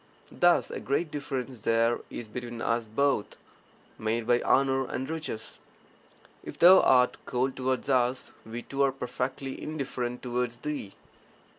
Thus 0.31 0.71
a 0.71 0.79
great 0.79 1.11
difference 1.11 1.59
there 1.59 1.99
is 2.09 2.27
between 2.27 2.59
us 2.59 2.85
both, 2.85 3.35
made 3.99 4.25
by 4.25 4.41
honour 4.41 4.87
and 4.87 5.07
riches. 5.07 5.59
If 6.43 6.57
thou 6.57 6.79
art 6.81 7.17
cold 7.27 7.55
towards 7.55 7.87
us, 7.87 8.31
we 8.43 8.63
too 8.63 8.81
are 8.81 8.91
perfectly 8.91 9.61
indifferent 9.61 10.23
towards 10.23 10.57
thee. 10.57 10.95